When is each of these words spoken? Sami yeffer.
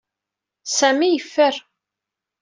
Sami 0.77 1.09
yeffer. 1.13 1.55